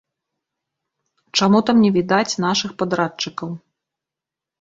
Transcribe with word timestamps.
Чаму 1.37 1.59
там 1.67 1.83
не 1.87 1.91
відаць 1.97 2.39
нашых 2.45 2.71
падрадчыкаў? 2.79 3.53